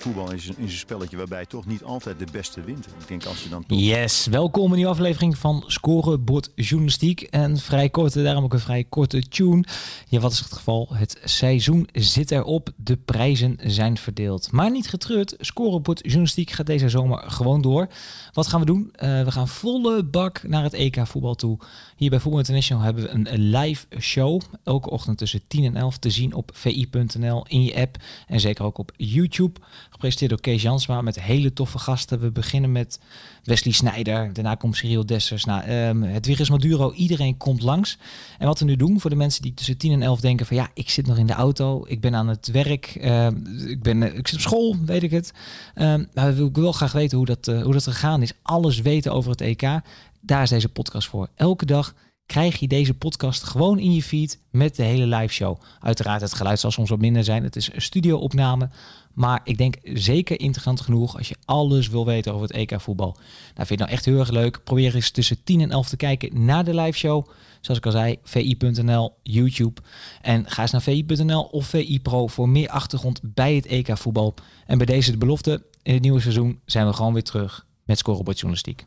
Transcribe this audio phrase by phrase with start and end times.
[0.00, 2.86] voetbal is een, spelletje waarbij toch niet altijd de beste wint.
[2.86, 7.22] Ik denk als je dan Yes, welkom in nieuwe aflevering van Scorebord Journalistiek.
[7.22, 9.64] En vrij korte, daarom ook een vrij korte tune.
[10.08, 10.88] Ja, wat is het geval?
[10.92, 14.52] Het seizoen zit erop, de prijzen zijn verdeeld.
[14.52, 17.88] Maar niet getreurd, Scorebord Journalistiek gaat deze zomer gewoon door.
[18.32, 18.92] Wat gaan we doen?
[18.94, 21.58] Uh, we gaan volle bak naar het EK voetbal toe.
[21.96, 24.40] Hier bij Voetbal International hebben we een live show.
[24.64, 27.96] Elke ochtend tussen 10 en 11 te zien op vi.nl in je app.
[28.26, 29.60] En zeker ook op YouTube.
[29.90, 32.20] Gepresenteerd door Kees Jansma met hele toffe gasten.
[32.20, 33.00] We beginnen met
[33.44, 34.32] Wesley Snijder.
[34.32, 35.44] Daarna komt Cyril Dessers.
[35.44, 36.92] Nou, um, het Wiggers Maduro.
[36.92, 37.98] Iedereen komt langs.
[38.38, 40.56] En wat we nu doen voor de mensen die tussen 10 en 11 denken van
[40.56, 41.84] ja, ik zit nog in de auto.
[41.86, 42.98] Ik ben aan het werk.
[43.00, 43.26] Uh,
[43.66, 45.32] ik, ben, ik zit op school, weet ik het.
[45.74, 48.32] Um, maar willen wel graag weten hoe dat, uh, hoe dat gegaan is.
[48.42, 49.80] Alles weten over het EK.
[50.20, 51.28] Daar is deze podcast voor.
[51.34, 51.94] Elke dag
[52.30, 55.60] krijg je deze podcast gewoon in je feed met de hele live show.
[55.80, 57.42] Uiteraard, het geluid zal soms wat minder zijn.
[57.42, 58.68] Het is een studio-opname.
[59.12, 63.12] Maar ik denk zeker interessant genoeg als je alles wil weten over het EK voetbal.
[63.12, 63.22] Nou,
[63.54, 64.64] vind je het nou echt heel erg leuk?
[64.64, 67.26] Probeer eens tussen 10 en 11 te kijken naar de live show.
[67.60, 69.80] Zoals ik al zei, vi.nl, YouTube.
[70.22, 74.34] En ga eens naar vi.nl of VI Pro voor meer achtergrond bij het EK voetbal.
[74.66, 77.98] En bij deze de belofte, in het nieuwe seizoen zijn we gewoon weer terug met
[77.98, 78.86] scorebord journalistiek.